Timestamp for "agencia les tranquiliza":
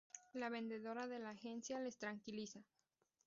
1.29-2.63